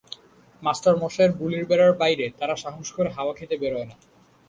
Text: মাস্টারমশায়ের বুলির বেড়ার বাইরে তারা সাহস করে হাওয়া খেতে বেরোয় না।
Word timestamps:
মাস্টারমশায়ের 0.61 1.31
বুলির 1.31 1.63
বেড়ার 1.65 1.93
বাইরে 1.93 2.25
তারা 2.39 2.55
সাহস 2.55 2.87
করে 2.91 3.09
হাওয়া 3.09 3.33
খেতে 3.35 3.55
বেরোয় 3.57 3.87
না। 3.89 3.95